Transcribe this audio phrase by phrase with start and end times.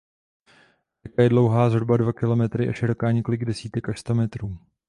[1.05, 4.57] Řeka je dlouhá zhruba dva kilometry a široká několik desítek až sto metrů.